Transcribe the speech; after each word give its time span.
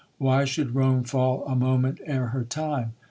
Why 0.17 0.45
should 0.45 0.73
Rome 0.73 1.03
fall 1.03 1.45
a 1.45 1.55
moment 1.55 2.01
ere 2.07 2.29
her 2.29 2.43
time 2.43 2.93